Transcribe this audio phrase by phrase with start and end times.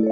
[0.00, 0.06] 欢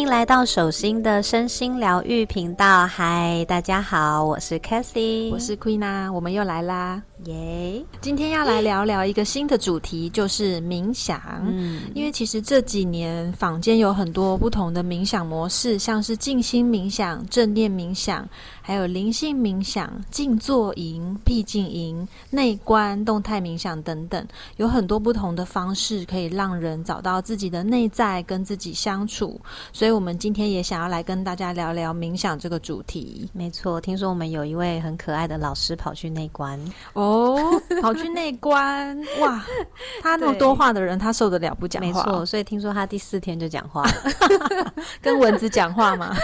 [0.00, 2.84] 迎来到手心的身心疗愈频道。
[2.86, 7.00] 嗨，大家好，我是 Cathy，我是 Queen 啊，我们又来啦。
[7.26, 7.84] 耶！
[8.00, 11.20] 今天要来聊聊一个新的主题，就是冥想。
[11.46, 18.28] 嗯，因为其实这几年坊间有很多不同的冥想模式，像是静心冥想、正念冥想，
[18.62, 24.24] 还有灵性冥想、静坐营、闭静营、内观、动态冥想等等，
[24.56, 29.40] 有很多不同的方式可以让人找到自己的内在，跟自己相处。
[29.72, 33.28] 所以，我们今天也想要来跟大家聊聊冥想这个主题。
[33.32, 36.60] 没错，听说我们有一位很可爱的老师跑去内观
[36.92, 37.15] 哦。
[37.16, 39.44] 哦，跑去内关哇！
[40.02, 41.86] 他那么多话的人，他受得了不讲话？
[41.86, 46.14] 没错，所以听说他第四天就讲话了， 跟蚊子讲话嘛。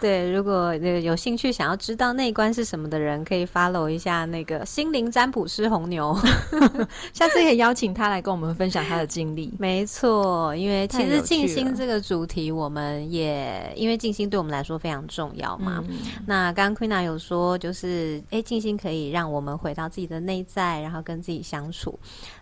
[0.00, 6.16] 对，如果有兴趣想要知道内关是什么的人，可以 follow 一下那个心灵占卜师红牛，
[7.12, 9.52] 下次可以邀请他来跟我们分享他的经历。
[9.58, 15.82] 没错，因为其实静心这个主题，我们也因为静心对我们来说非常重要嘛。
[16.26, 21.96] 那刚刚 Queena 有说，就是哎，静心可以让让我们回到自己的内在，然后跟自己相处。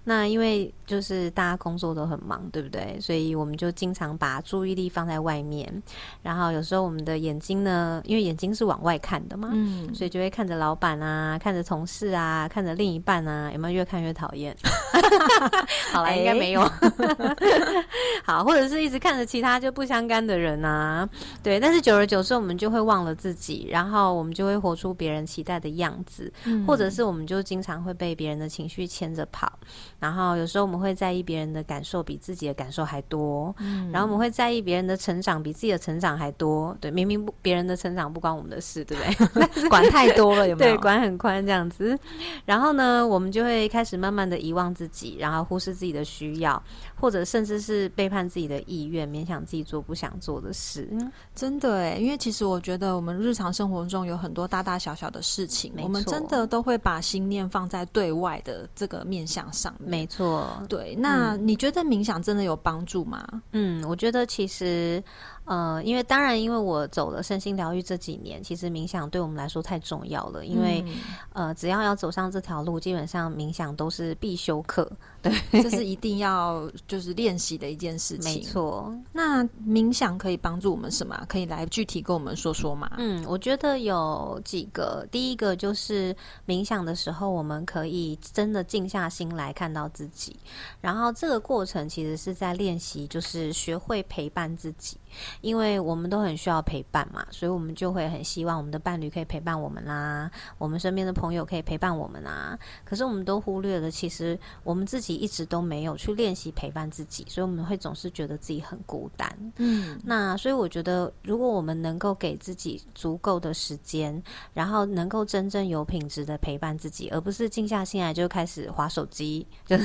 [0.04, 2.98] 那因为就是大家工作都很忙，对不对？
[3.00, 5.82] 所以我们就经常把注意力放在外面，
[6.22, 14.56] 然后有时候我们的眼睛呢，因为眼睛是往外看的嘛，嗯，所以就会看着老板啊，看着同事啊，看着另一半啊，有没有越看越讨厌？
[15.92, 16.60] 好了，应该没有。
[18.24, 21.08] 好，或者是一直看着其他就不相干的人啊，
[21.42, 21.60] 对。
[21.60, 26.32] 但是久而久之，我们就会忘了自己，然后我们就会活出别人期待的样子，
[26.66, 29.52] 或者是我们就经常会被别人的情绪牵着跑。
[30.00, 39.68] 然后有时候我们会在意别人的感受比自己的感受还多，嗯，然后我们会在意别人的成长比自己的成长还多，对，明明不别人的成长不关我们的事，对不对？
[39.70, 40.72] 管太多了，有没有？
[40.74, 41.96] 对，管很宽这样子。
[42.44, 46.60] 然后呢，我们就会开始慢慢的遗忘自己，然后忽视自己的需要，
[47.00, 50.88] 或者甚至是背叛自己的意愿，勉强自己做不想做的事。
[51.34, 59.74] 真的哎，因为其实我觉得我们日常生活中有很多大大小小的事情，我们真的都会把心念放在对外的这个面向上。
[59.78, 60.94] 没错，对。
[60.96, 63.26] 那你觉得冥想真的有帮助吗？
[63.52, 65.02] 嗯，我觉得其实。
[65.44, 70.46] 呃，因为当然，因为我走了身心疗愈这几年，其实冥想对我们来说太重要了。
[70.46, 70.84] 因为
[71.32, 74.88] 呃，只要要走上这条路，基本上冥想都是必修课，
[75.20, 78.34] 对， 这是一定要就是练习的一件事情。
[78.34, 78.94] 没错。
[79.12, 81.20] 那冥想可以帮助我们什么？
[81.28, 82.92] 可以来具体跟我们说说吗？
[82.98, 85.04] 嗯，我觉得有几个。
[85.10, 86.14] 第一个就是
[86.46, 90.36] 冥想的时候，我们可以真的静下心来看到自己，
[90.80, 94.96] 然后这个过程其实是在练习，就是学会陪伴自己。
[95.40, 102.58] 因为我们都很需要陪伴嘛，所以我们就会很希望我们的伴侣可以陪伴我们啦，我们身边的朋友可以陪伴我们啊。
[102.84, 109.30] 可是我们都忽略了，其实我们自己一直都没有去练习陪伴自己，所以我们会总是觉得自己很孤单。
[109.56, 114.22] 嗯，那所以我觉得，如果我们能够给自己足够的时间，
[114.54, 119.76] 然后能够真正有品质的陪伴自己，而不是静下心来就开始划手机，就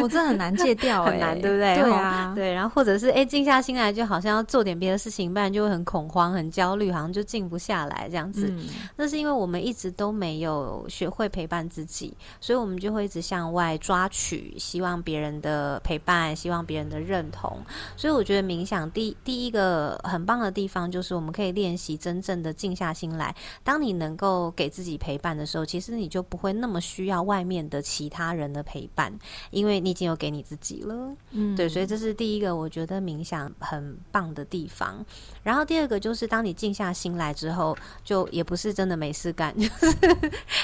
[0.00, 1.76] 我真的很难戒掉， 很难，对不对？
[1.80, 8.52] 对啊，对，然后或者是哎，静下心来就好像要做点别的事情，不然就会很恐慌、很焦虑，好像就静不下来这样子。
[8.96, 17.58] 那是因为我们一直都没有学会陪伴自己，所以我们就会一直向外抓取，希望别人的陪伴，希望别人的认同。
[17.96, 23.34] 所以我觉得冥想第第一个很棒的地方，就是我们可以练习真正的静下心来。
[23.64, 29.12] 当你能够给自己陪伴的时候，其实你就不会那么需要外面的其他人的陪伴，
[29.50, 31.14] 因为你已经有给你自己了。
[31.30, 35.04] 嗯，对，所以这是第一个，我觉得冥想很棒的地方。
[35.42, 39.96] 然后第二个就是，当你静下心来之后，就也不是真的没事干， 就是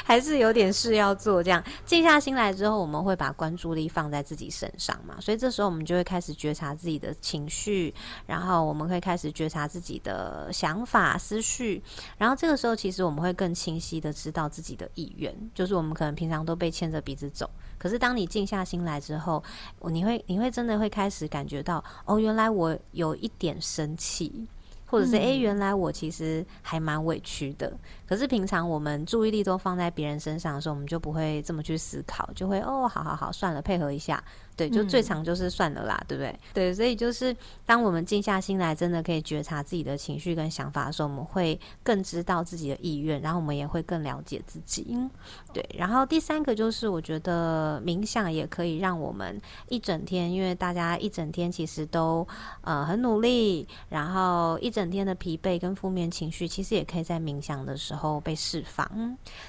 [0.05, 1.43] 还是有点事要做。
[1.43, 7.93] 这样静下心来之后，我们会把关注力放在自己身上嘛，所以这时候我们就会开始觉察自己的情绪，
[8.27, 11.83] 然后我们会开始觉察自己的想法、思绪。
[12.17, 19.43] 然后这个时候，其实我们会更清晰的知道自己的意愿，就是我们可能平常都被牵着鼻子走，可是当你静下心来之后，
[19.91, 24.47] 你会你会真的会开始感觉到，哦，原来我有一点生气。
[24.91, 27.71] 或者是哎，原来我其实还蛮委屈的。
[28.09, 34.23] 可是平常我们注意力都放在别人身上的时候，我们就不会这么去思考，就会哦，好好好，算了，配合一下。
[34.57, 36.41] 对，就最常就是算了啦，对不对？
[36.53, 44.99] 对，所以就是当我们静下心来，真的可以觉察自己的情绪跟想法的时候，我们会更知道自己的意愿，然后我们也会更了解自己。
[45.53, 52.27] 对，然后第三个就是我觉得冥想也可以让我们一整天，因为大家一整天其实都
[52.63, 58.89] 呃很努力，然后一整天的疲惫跟负面情绪，其实也可以在冥想的时候后被释放。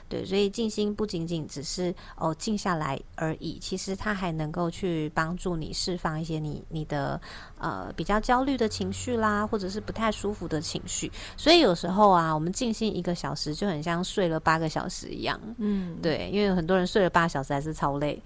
[0.09, 7.21] 对，所以静心不仅仅只是哦静下来而已，其实它还能够去帮助你释放一些你你的
[7.59, 11.11] 呃比较焦虑的情绪啦，或者是不太舒服的情绪。
[11.37, 15.39] 所以有时候啊，我们静心一个小时就很像睡了八个小时一样。
[15.57, 18.21] 嗯，对，因为很多人睡了八小时还是超累。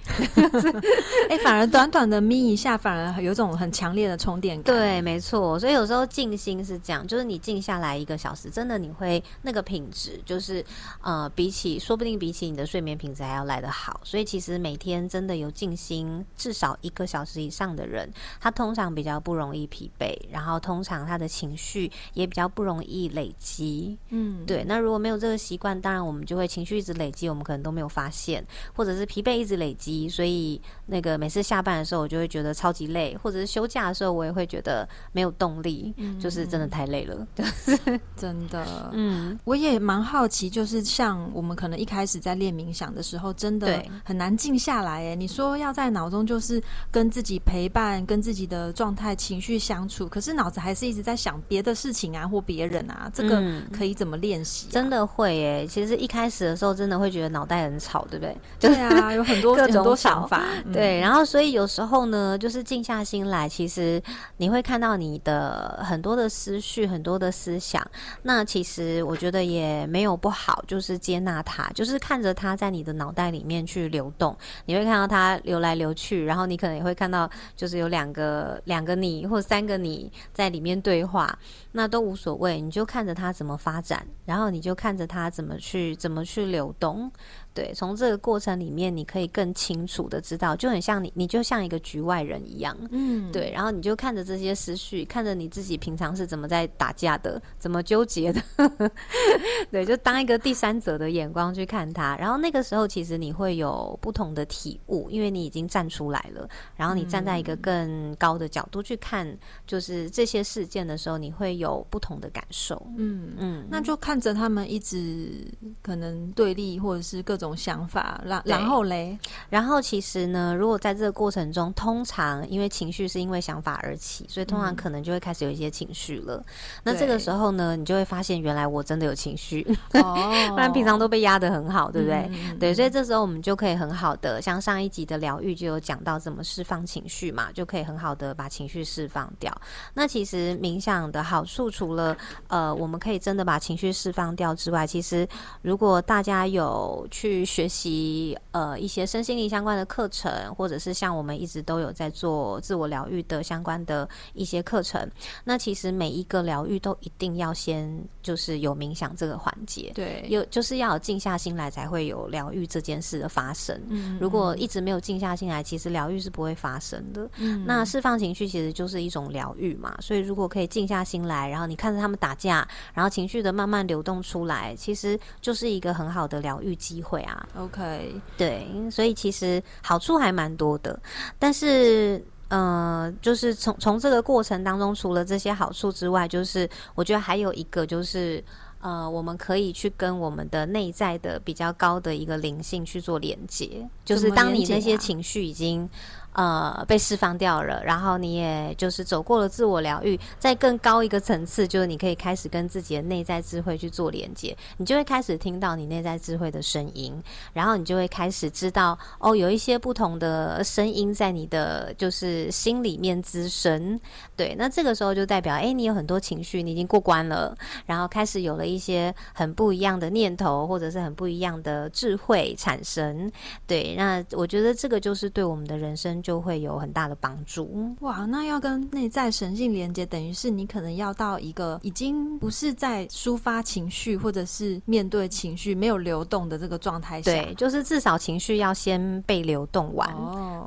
[1.30, 4.76] 哎，反而短短的眯一下，反而有种很强烈的充电感。
[4.76, 5.60] 对，没错。
[5.60, 10.64] 所以有时候静心是这样，就是你静下来一个小时，真的你会那个品质，就是
[11.02, 14.00] 呃，比起说不定比起你的睡眠品质还要来得好。
[14.04, 23.98] 所以其实每天真的有静心至少一个小时以上的人，他通常比较不容易疲惫，然后通常他的情绪也比较不容易累积。
[24.10, 24.64] 嗯，对。
[24.66, 37.26] 那如果没有这个习惯，当然我们就会情绪一直累积，我们可能都没有发现，或者是疲惫一直累积，所以那个每次下班的时候，我就会觉得超级累，或者是休假的时候，我也会觉得没有动力，就是真的太累了，
[38.18, 38.92] 真的。
[38.94, 45.06] 嗯，我也蛮好奇，就是像我们可能一开始在练冥想的时候，真的很难静下来。
[45.08, 46.62] 哎，你说要在脑中就是
[46.92, 54.68] 跟自己陪伴，跟自己的状态、情绪相处，可是脑子还是一直在想别的事情啊，或别人啊，这个可以怎么练习？
[54.70, 58.38] 真的会哎，其实一开始的时候，真的会觉得脑袋很吵，对不对？
[58.60, 60.44] 对啊，有很多 各种想法。
[60.72, 64.02] 对，然后所以有时候呢，就是静下心来，其实
[64.38, 67.86] 你会看到你的很多的思绪，很多的思想。
[68.22, 74.36] 那其实我觉得也没有不好，就是接纳它，就是看着它在你的脑袋里面去流动。
[74.66, 81.38] 你会看到它流来流去，然后你可能也会看到，就是有两个两个你或三个你在里面对话，
[81.74, 87.12] 那都无所谓，你就看着它怎么发展，然后你就看着它怎么去怎么去流动。
[87.54, 98.42] 对，从这个过程里面，你可以更清楚的知道，就很像你，你就像一个局外人一样，嗯，对，然后你就看着这些思绪，看着你自己平常是怎么在打架的，怎么纠结的，
[99.70, 109.32] 对，就当一个第三者的眼光去看他，然后那个时候其实你会有不同的体悟，因为你已经站出来了，然后你站在一个更高的角度去看，
[109.68, 113.34] 就是这些事件的时候，你会有不同的感受，嗯。
[113.38, 115.48] 嗯，那就看着他们一直
[115.84, 117.43] 可能对立，或者是各种。
[117.46, 119.18] 种想法，然然后嘞，
[119.50, 126.44] 然后其实呢，如果在这个过程中，通常因为情绪是因为想法而起，所以通常可能就会开始有一些情绪了。
[126.84, 132.30] 那这个时候呢，你就会发现原来我真的有情绪， 不然平常都被压得很好，对不对？
[132.60, 139.52] 对，所以这时候我们就可以很好的，像上一集的疗愈就有讲到怎么释放情绪嘛，就可以很好的把情绪释放掉。
[139.94, 142.16] 那其实冥想的好处，除了
[142.48, 145.28] 呃，我们可以真的把情绪释放掉之外，其实
[145.62, 155.10] 如果大家有去去学习呃一些身心灵相关的课程，或者是像我们一直都有在做自我疗愈的相关的一些课程。
[155.44, 163.80] 那其实每一个疗愈都一定要先就是有冥想这个环节，对，有就是要静下心来才会有疗愈这件事的发生。
[163.88, 167.28] 嗯，如果一直没有静下心来，其实疗愈是不会发生的。
[167.38, 169.98] 嗯，那释放情绪其实就是一种疗愈嘛。
[170.00, 177.23] 所以如果可以静下心来，然后你看着他们打架，然后情绪的慢慢流动出来，其实就是一个很好的疗愈机会。
[177.24, 181.00] 啊，OK，对，所以其实好处还蛮多的，
[181.40, 188.44] 但是，呃，就是从从这个过程当中，除了这些好处之外，就是我觉得还有一个，就是
[188.80, 195.90] 呃，我们可以去跟我们的内在的比较高的一个灵性去做连接，就是当你那些情绪已经。
[196.34, 207.14] 呃，被释放掉了，然后你也就是走过了自我疗愈，在更高一个层次，就是你可以开始跟自己的内在智慧去做连接，你就会开始听到你内在智慧的声音，
[207.54, 214.00] 然后你就会开始知道哦，有一些不同的声音在你的就是心里面滋生，
[214.36, 223.32] 对，那这个时候就代表哎，你有很多情绪，你已经过关了，然后开始有了一些很不一样的念头，或者是很不一样的智慧产生，
[223.68, 226.23] 对，那我觉得这个就是对我们的人生。
[226.24, 228.26] 就会有很大的帮助哇！
[228.26, 237.30] 那要跟内在神性连接，等于是你可能要到一个已经不是在抒发情绪，或者是面对情绪没有流动的这个状态下。
[237.30, 240.10] 对，就是至少情绪要先被流动完，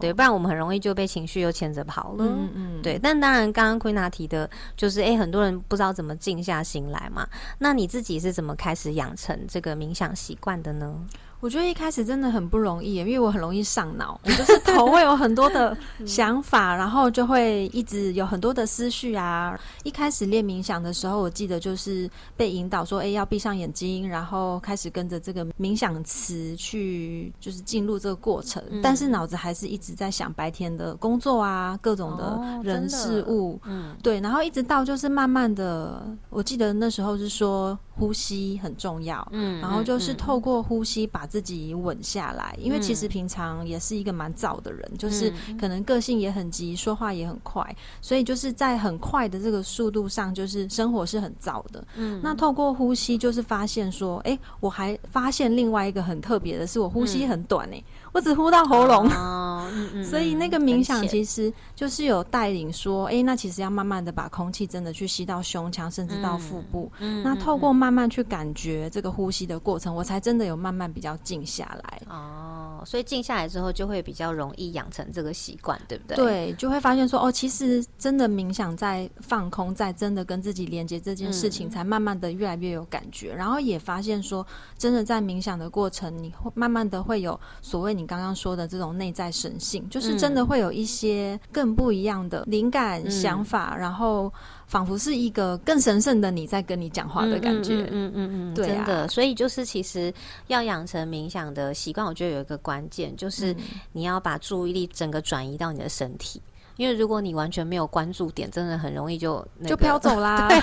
[0.01, 2.25] 对，不然我们很容易就被情绪又牵着跑了。
[2.25, 2.83] 嗯嗯。
[2.83, 7.27] 对，但当然，刚刚奎娜提的就是，哎，很多人不知道怎么静下心来嘛。
[7.59, 10.95] 那你自己是怎么开始养成这个冥想习惯的呢？
[11.41, 15.77] 我觉得一开始真的很不容易，因为我很容易上脑，我 就是头会有很多的
[16.07, 19.59] 想法，然后就会一直有很多的思绪啊。
[19.85, 28.63] 一开始练冥想的时候，我记得就是被引导说，哎，要闭上眼睛，然后开始跟着这个冥想词去，就是进入这个过程。
[28.83, 34.19] 但是脑子还是一直在想白天的工作啊，各种的人事物，嗯，对。
[34.21, 41.26] 然后一直到就是慢慢的，我记得那时候是说呼吸很重要，嗯，然后就是透过呼吸把。
[41.27, 51.85] 自己稳下来，因为其实平常也是一个蛮躁的人，就是可能个性也很急，说话也很快，所以就是在很快的这个速度上，就是生活是很躁的。
[51.97, 57.83] 嗯，那透过呼吸，就是发现说，哎，我还发现另外一个很特别的是，我呼吸很短哎。
[58.13, 59.69] 我只呼到喉咙，哦
[60.03, 66.91] 所以那个冥想其实就是有带领说，哎，那其实要慢慢的把空气真的去吸到胸腔，甚至到腹部。
[66.99, 72.03] 嗯那透过慢慢去感觉这个呼吸的过程，我才真的有慢慢比较静下来。
[72.09, 76.17] 哦，所以静下来之后，就会比较容易养成这个习惯，对不对？
[76.17, 83.35] 对，就会发现说，哦，其实真的冥想在放空，在真的跟自己连接这件事情，才慢慢的越来越有感觉。
[83.35, 84.47] 然后也发现说，
[84.79, 88.07] 真的在冥想的过程，你会慢慢的会有所谓你。
[88.07, 94.33] 刚刚说的这种内在神性，就是真的会有一些更不一样的灵感、想法，然后
[94.69, 97.83] 仿佛是一个更神圣的你在跟你讲话的感觉。
[97.91, 99.09] 嗯嗯嗯，对，真的。
[99.09, 100.15] 所以就是其实
[100.47, 103.55] 要养成冥想的习惯，我觉得有一个关键，就是
[103.93, 106.43] 你要把注意力整个转移到你的身体。
[106.77, 110.61] 因为如果你完全没有关注点，真的很容易就就飘走啦， 对，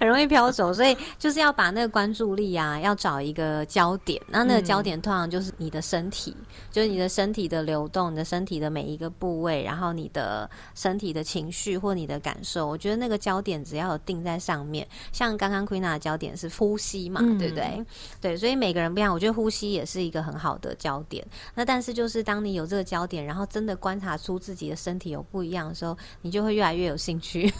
[0.00, 0.72] 很容易飘走。
[0.72, 4.20] 所以就是要把那个关注力啊，要找一个焦点。
[4.28, 6.34] 那那个焦点通常就是你的身体，
[6.70, 12.66] 就是你的身体的流动，你的身体的每一个部位，然后你的身体的情绪或你的感受。
[12.66, 17.84] 我觉得那个焦点只要有定在上面，像刚刚 Queen 的焦点是呼吸嘛，对不对？
[18.22, 19.12] 对，所以每个人不一样。
[19.12, 21.22] 我觉得呼吸也是一个很好的焦点。
[21.54, 25.41] 那但是就是当你有这个焦点，然后真的观察出自己的身体有不。
[25.42, 27.52] 不一样的时候，你就会越来越有兴趣，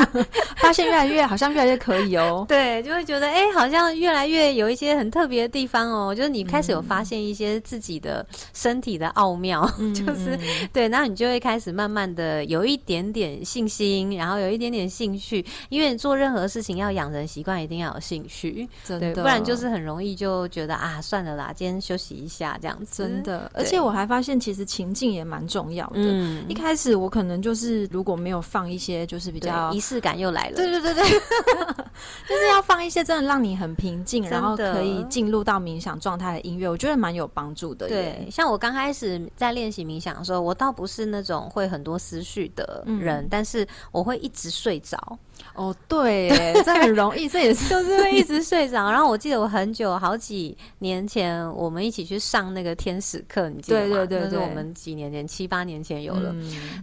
[0.56, 2.46] 发现越来越好像越来越可以哦。
[2.48, 6.14] 对，就会觉得哎，好像越来越有一些很特别的地方哦。
[6.14, 10.38] 就是你开始有发现一些自己的身体的奥妙， 就是
[10.72, 15.44] 对，然后你就会开始慢慢的有一点点信心，然后有一点点兴趣。
[15.68, 23.02] 因为做任何事情要养成习惯，一定要有兴趣，对，不然就是很容易就觉得啊，算了啦，今天休息一下这样子。
[23.02, 25.96] 真的，而且我还发现其实情境也蛮重要的。
[25.96, 27.25] 嗯，一开始我可能。
[27.26, 30.54] 可能就是如果没有放一些，就是比较仪式感又来了。
[30.54, 31.02] 对对对对，
[32.28, 37.88] 就是要放一些真的让你很平静，然后可以进入到冥想状态的音乐，我觉得蛮有帮助的。
[37.88, 45.18] 对，像我刚开始在练习冥想的时候，我倒不是那种会很多思绪的人，但是我会一直睡着。
[45.54, 46.28] 哦，对，
[46.64, 48.90] 这很容易，这也是 就是会一直睡着。
[48.90, 54.06] 然后我记得我很久好几年前，我们一起去上那个天使课，你记得吗？
[54.08, 56.34] 那是我们几年前，七八年前有了。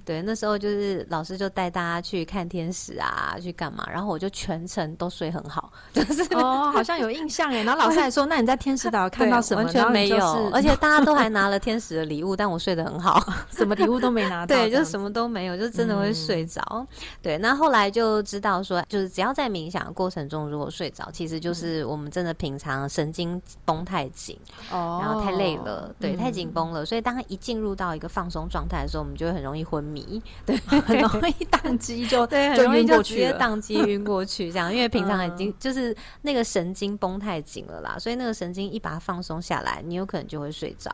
[0.04, 3.88] 对，那时候就是老师就带大家去看天使啊，去干嘛？
[3.92, 7.64] 然后我就全程都睡很好， 就是哦，好像有印象耶。
[7.64, 13.24] 然后老师还说：“那你在天使岛看到什么？”完全没有，而且大家都还拿了天使的礼物，但我睡得很好，
[13.56, 16.86] 什么礼物都没拿到，对，就什么都没有，就真的会睡着。
[17.22, 18.62] 对，那后来就知道。
[18.64, 24.38] 说就是只要在冥想的过程中，如果睡着，其实就是我们真的平常神经绷太紧，
[24.72, 40.92] 哦，然后太累了，对，太紧绷了，所以当他一进入到一个放松状态的时候，我们就会很容易昏迷， 对，很容易宕机，就对，很容易就直接宕机晕过去，这样，因为平常已经就是那个神经绷太紧了啦，所以那个神经一把它放松下来，你有可能就会睡着。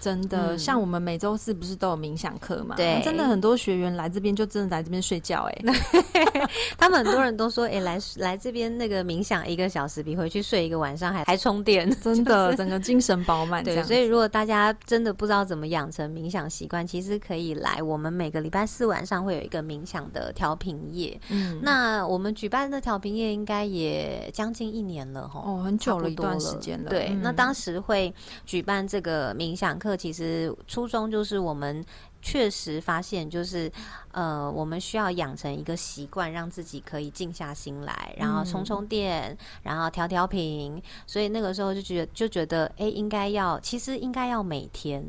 [0.00, 2.76] 真的，像我们每周四不是都有冥想课嘛？
[2.76, 5.64] 对，真的很多学员来这边就真的来这边睡觉，哎，
[6.76, 7.00] 他们。
[7.00, 13.64] 很多人都说，哎，来来这边那个冥想一个小时，比回去睡一个晚上还还充电， 真的，整个精神饱满。
[13.64, 21.18] 对，所以如果大家真的不知道怎么养成冥想习惯，其实可以来我们每个礼拜四晚上会有一个冥想的调频夜。
[21.30, 26.90] 嗯，那我们举办的调频夜应该也将近一年了，哈，哦，很久了一段时间了。
[26.90, 28.12] 对，那当时会
[28.44, 31.82] 举办这个冥想课，其实初衷就是我们。
[32.22, 33.70] 确实发现，就是
[34.12, 40.82] 呃，我们需要养成一个习惯，让自己可以静下心来，然后充充电，然后调调频。
[41.06, 45.02] 所以那个时候就觉得，就觉得，哎，应该要，其实应该要每天，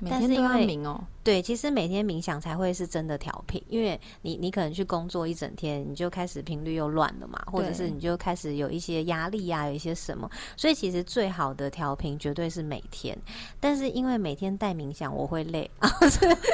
[0.00, 1.02] 每天都要冥哦。
[1.22, 13.18] 对，其实每天冥想才会是真的调频，因为你你可能去工作一整天，你就开始频率又乱了嘛，或者是你就开始有一些压力呀，有一些什么，所以其实最好的调频绝对是每天。
[13.58, 15.70] 但是因为每天带冥想，我会累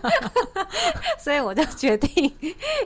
[1.18, 2.32] 所以我就决定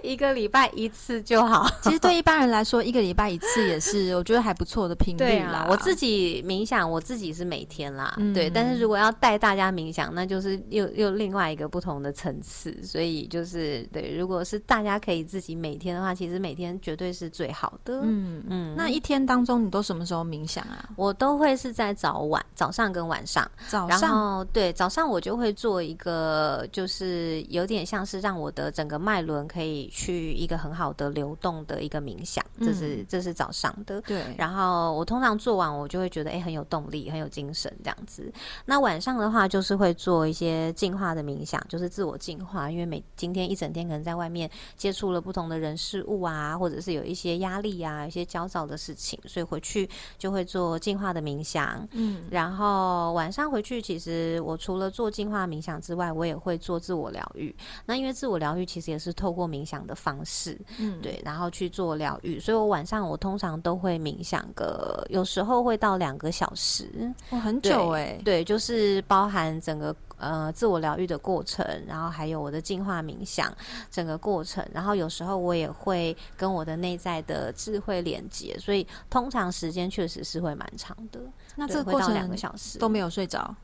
[0.03, 1.69] 一个礼拜一次就好。
[1.83, 5.67] 其实对一般人来说，一个礼拜一次也是我觉得还不错的频率啦。
[5.69, 8.51] 我自己冥想，我自己是每天啦，对。
[8.51, 12.77] 但是如果要带大家冥想，那就是又又另外一个不同的层次。
[12.83, 18.01] 所以就是对，如果是大家可以自己每天的话，其实每天绝对是最好的。
[18.03, 18.75] 嗯嗯。
[18.77, 20.89] 那一天当中，你都什么时候冥想啊？
[20.97, 23.49] 我都会是在早晚、早上跟晚上。
[23.69, 27.04] 早上对早上我就会做一个，就是
[27.49, 34.01] 有点像是让我的整个脉轮可以去一个很好的流动的一个冥想，这是这是早上的。
[34.03, 38.33] 对，然后我通常做完，我就会觉得哎很有动力，很有精神这样子。
[38.65, 51.87] 那晚上的话，就是会做一些净化的冥想，就是自我净化，因为每今天一整天可能在外面接触了不同的人事物啊，或者是有一些压力啊，一些焦躁的事情，所以回去就会做净化的冥想。
[51.93, 57.55] 嗯，然后晚上回去，其实我除了做净化冥想之外，我也会做自我疗愈。
[57.85, 62.41] 那因为自我疗愈其实也是透过冥想的方式，嗯，对，然后去做疗愈。
[62.41, 68.19] 所以我晚上我通常都会冥想个，有时候会到两个小时，哇，很久哎。
[68.25, 73.53] 对，就是包含整个呃自我疗愈的过程，然后还有我的净化冥想
[73.91, 74.67] 整个过程。
[74.73, 81.21] 然后有时候我也会跟我的内在的智慧连接，所以通常时间确实是会蛮长的。
[81.57, 83.55] 那这个过程两个小时都没有睡着。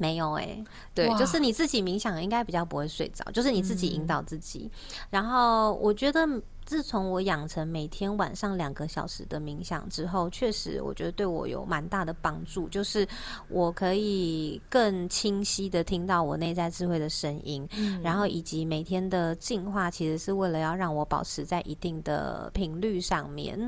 [0.00, 4.68] 没有哎，对，就是你自己冥想，应该比较不会睡着，就是你自己引导自己。
[5.10, 6.26] 然后我觉得。
[6.70, 12.68] 自从我养成每天晚上两个小时的冥想之后，确实我觉得对我有蛮大的帮助。
[12.68, 13.04] 就是
[13.48, 17.68] 我可以更清晰的听到我内在智慧的声音，
[18.04, 23.58] 然后以及每天的进化，其实是为了要让我保持在一定的频率上面。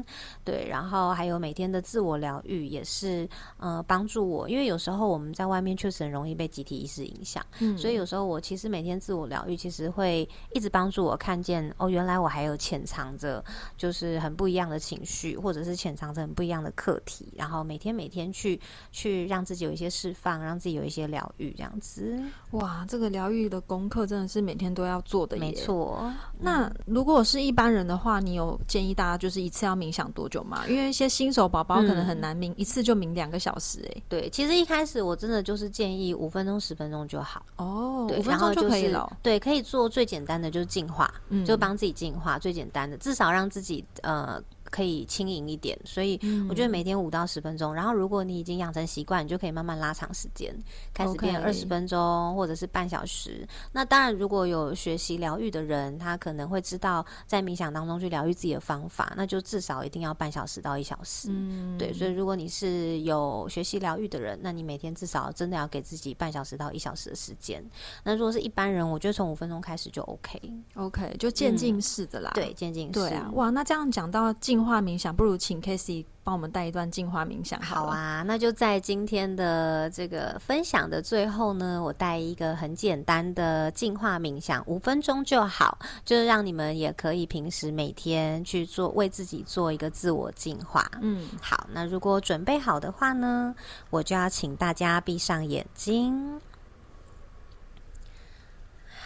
[0.45, 4.49] 对，然后还有每天的自我疗愈，也是呃帮助我。
[4.49, 7.45] 因为有时候我们在外面确实很容易被集体意识影响，
[7.77, 12.81] 所以有时候我其实每天自我疗愈，其实会一直帮助我看见哦，原来我还有潜。
[12.93, 13.43] 藏着
[13.79, 22.23] 就是很不一样的情绪，或者是潜藏着很不一样的课题，然后每天每天去去让自己有一些释放，让自己有一些疗愈，这样子。
[22.51, 26.13] 哇，这个疗愈的功课真的是每天都要做的，没错。
[26.39, 30.67] 那如果是一般人的话，你有建议大家就是一次要冥想多久吗？
[30.69, 33.81] 因为一些新手宝宝可能很难冥一次就冥两个小时。
[33.95, 37.43] 哎，对，其实一开始我真的就是建议五分钟、十分钟就好。
[37.57, 39.17] 哦，五分钟就可以了。
[39.23, 41.11] 对，可以做最简单的就是净化，
[41.47, 42.82] 就帮自己净化最简单。
[42.99, 44.43] 至少让自己呃。
[44.73, 47.75] 可以轻盈一点，所以我觉得每天五到十分钟。
[47.75, 50.51] 然后，如果你已经养成习惯，你就可以慢慢拉长时间，
[50.95, 53.47] 开始变二十分钟或者是半小时。
[53.71, 61.29] 那当然，如果有学习疗愈的人，他可能会知道在冥想当中去疗愈自己的方法，那就至少一定要半小时到一小时。
[61.31, 61.93] 嗯，对。
[61.93, 67.63] 所以，如果你是有学习疗愈的人，那你每天至少真的要给自己半小时到一小时的时间。
[68.03, 70.41] 那如果是一般人，我觉得从五分钟开始就 OK。
[70.77, 72.31] OK，就渐进式的啦。
[72.35, 72.93] 对，渐进式。
[72.93, 74.62] 对啊，哇，那这样讲到进。
[74.63, 77.61] 净化冥想，不如请 k a s e y 帮我们带一段净化冥想。
[77.61, 90.89] 好啊，那就在今天的这个分享的最后呢，我带一个很简单的净化冥想，五分钟就好，就是让你们也可以平时每天去做，为自己做一个自我净化。
[91.01, 93.53] 嗯，好，那如果准备好的话呢，
[93.91, 96.41] 我就要请大家闭上眼睛。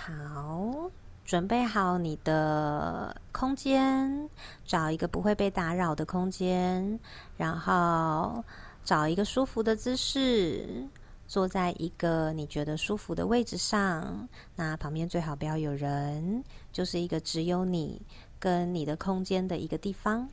[0.04, 0.90] 好。
[1.26, 4.30] 准备好你的空间，
[4.64, 7.00] 找一个不会被打扰的空间，
[7.36, 8.44] 然后
[8.84, 10.86] 找一个舒服的姿势，
[11.26, 14.28] 坐在一个你觉得舒服的位置上。
[14.54, 18.00] 那旁边最好不要有人，就是一个只有你
[18.38, 20.28] 跟你的空间的一个地方。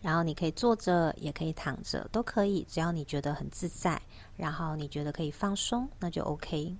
[0.00, 4.02] 然后你可以坐着，也可以躺着，都可以，只要你觉得很自在，
[4.36, 6.74] 然后你觉得可以放松，那就 OK。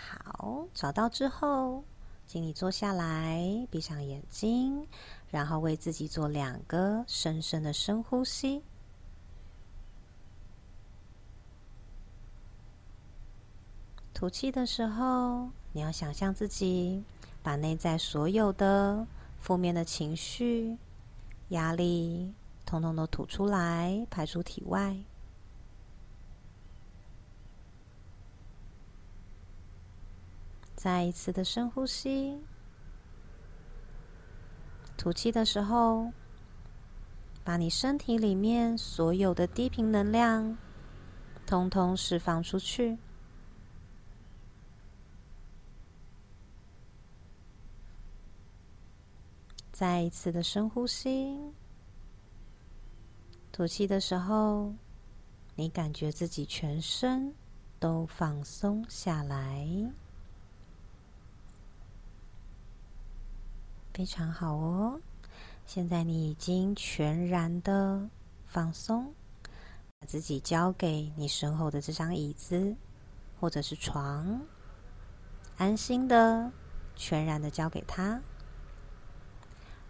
[0.00, 1.84] 好，找到之后，
[2.26, 4.86] 请你坐下来，闭上眼睛，
[5.30, 8.62] 然后为自己做两个深深的深呼吸。
[14.14, 17.02] 吐气的时候，你要想象自己
[17.42, 19.06] 把内在所有的
[19.40, 20.76] 负面的情绪、
[21.48, 22.32] 压力，
[22.66, 24.96] 统统都吐出来，排出体外。
[30.82, 32.40] 再一次的深呼吸，
[34.96, 36.10] 吐气的时候，
[37.44, 40.56] 把你身体里面所有的低频能量，
[41.44, 42.96] 通通释放出去。
[49.70, 51.38] 再一次的深呼吸，
[53.52, 54.72] 吐气的时候，
[55.56, 57.34] 你感觉自己全身
[57.78, 59.68] 都放松下来。
[64.00, 64.98] 非常好哦。
[65.66, 68.08] 现在你已经全然的
[68.46, 69.12] 放松，
[69.98, 72.74] 把自己交给你身后的这张椅子
[73.38, 74.40] 或者是床，
[75.58, 76.50] 安心的、
[76.96, 78.18] 全然的交给他。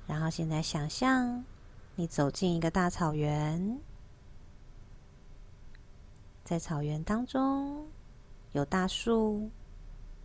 [0.08, 1.44] 然后现在想象
[1.94, 3.78] 你走进一个大草原，
[6.42, 7.86] 在草原当中
[8.50, 9.48] 有大树、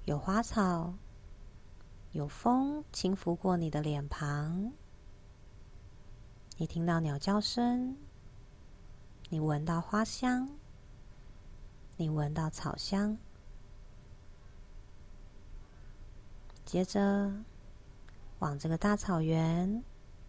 [0.05, 0.91] 有花草。
[2.15, 4.71] 有风轻拂过你的脸庞，
[6.55, 7.97] 你听到鸟叫声，
[9.27, 10.49] 你闻到花香，
[11.97, 13.17] 你闻到草香。
[16.63, 17.29] 接着
[18.39, 19.83] 往这个大草原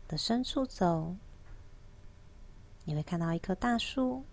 [0.08, 1.14] 的深处走，
[2.82, 4.24] 你会看到一棵大树，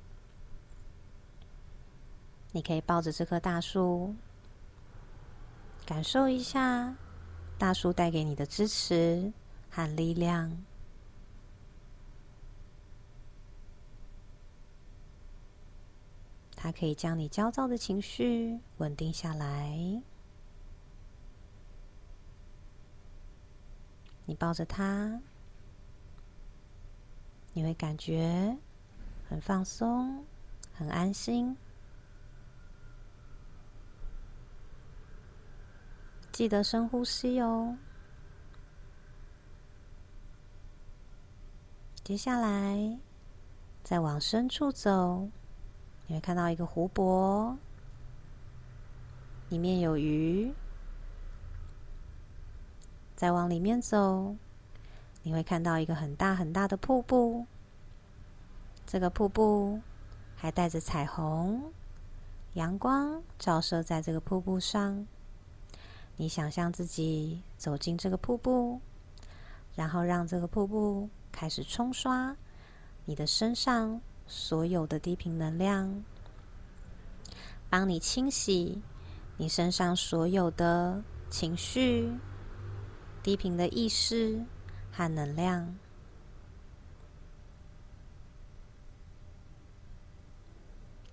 [2.51, 4.15] 你可以抱着这棵大树，
[5.85, 6.95] 感受一下。
[7.57, 9.31] 大树带给你的支持
[9.69, 10.65] 和力量，
[16.55, 20.01] 它可以将你焦躁的情绪稳定下来。
[24.25, 25.21] 你抱着它，
[27.53, 28.57] 你会感觉
[29.29, 30.25] 很放松、
[30.73, 31.55] 很安心。
[36.33, 37.77] 记得深呼吸哦。
[42.03, 42.97] 接下来，
[43.83, 45.29] 再往深处走，
[46.07, 47.55] 你会看到一个湖泊，
[49.49, 50.51] 里面有鱼。
[53.15, 54.35] 再往里面走，
[55.21, 57.45] 你会看到一个很大很大的瀑布。
[58.87, 59.79] 这个瀑布
[60.35, 61.71] 还带着彩虹，
[62.53, 65.05] 阳光照射在这个瀑布上。
[66.15, 68.79] 你想象自己走进这个瀑布，
[69.75, 72.37] 然后让这个瀑布开始冲刷
[73.05, 76.03] 你的身上所有的低频能量，
[77.69, 78.81] 帮你清洗
[79.37, 82.13] 你身上所有的情绪、
[83.23, 84.45] 低频的意识
[84.91, 85.75] 和能量。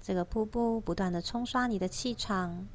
[0.02, 2.66] 这个瀑布不断的冲刷你的气场。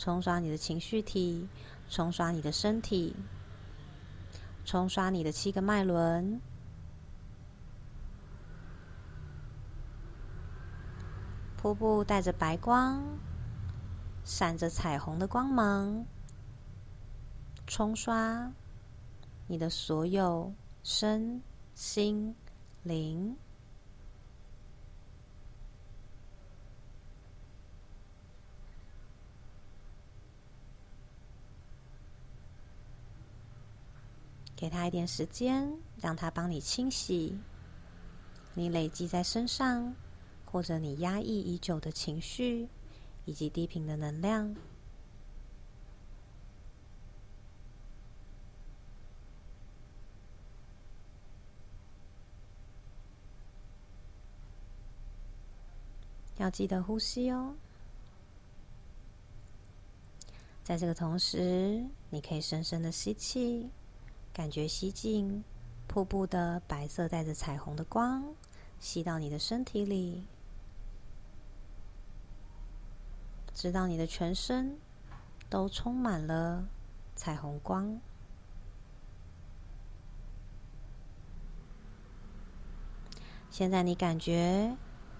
[0.00, 1.48] 冲刷你的情绪体，
[1.90, 3.16] 冲刷你的身体，
[4.64, 6.40] 冲刷你的七个脉轮。
[11.56, 13.02] 瀑布带着白光，
[14.22, 16.06] 闪着彩虹的光芒，
[17.66, 18.52] 冲刷
[19.48, 21.42] 你的所有身
[21.74, 22.32] 心
[22.84, 23.36] 灵。
[34.58, 37.38] 给他一点时间，让他帮你清洗
[38.54, 39.94] 你累积在身上
[40.44, 42.68] 或者你压抑已久的情绪
[43.24, 44.56] 以及低频的能量。
[56.38, 57.54] 要记得呼吸哦。
[60.64, 63.70] 在这个同时，你可以深深的吸气。
[64.38, 65.42] 感觉吸进
[65.88, 68.22] 瀑布的白色带着彩虹的光，
[68.78, 70.22] 吸到你的身体里，
[73.52, 74.78] 直到你的全身
[75.50, 76.68] 都充满了
[77.16, 77.98] 彩虹光。
[83.50, 84.76] 现在你感觉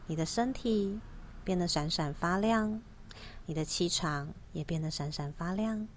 [0.06, 1.00] 你的身体
[1.42, 2.80] 变得闪闪发亮，
[3.46, 5.88] 你的气场也变得闪闪发亮。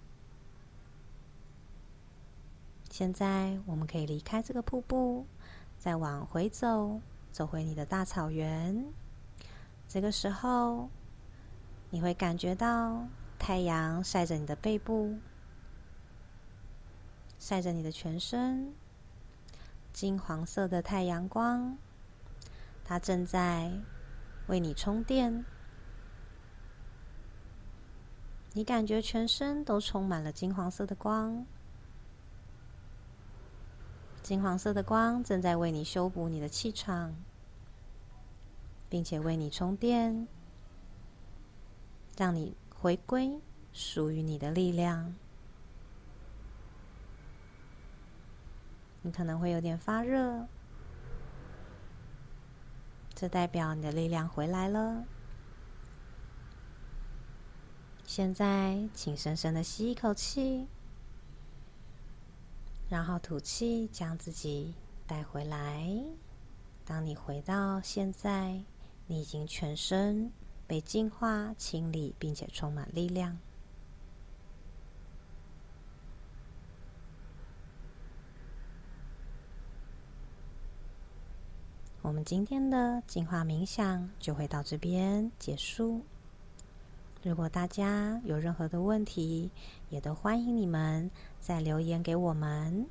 [2.91, 5.25] 现在我们可以离开这个瀑布，
[5.79, 6.99] 再往回走，
[7.31, 8.85] 走回你的大草原。
[9.87, 10.89] 这个时候，
[11.89, 13.07] 你会感觉到
[13.39, 15.17] 太阳晒着你的背部，
[17.39, 18.73] 晒着你的全身，
[19.93, 21.77] 金黄色的太阳光，
[22.83, 23.71] 它正在
[24.47, 25.45] 为你充电。
[28.51, 31.45] 你感觉全身都充满了金黄色的光。
[34.23, 37.15] 金黄色的光正在为你修补你的气场，
[38.87, 40.27] 并且为你充电，
[42.15, 43.41] 让你回归
[43.73, 45.13] 属于你的力量。
[49.01, 50.47] 你可能会有点发热，
[53.15, 55.03] 这代表你的力量回来了。
[58.05, 60.67] 现在，请深深的吸一口气。
[62.91, 64.73] 然后吐气，将自己
[65.07, 65.89] 带回来。
[66.83, 68.61] 当你回到现在，
[69.07, 70.29] 你已经全身
[70.67, 73.37] 被净化、清理，并且充满力量。
[82.01, 86.01] 我们今天的净化冥想就会到这边结束。
[87.23, 89.51] 如果大家有任何的问题，
[89.89, 92.87] 也都欢迎你们再留言给我们。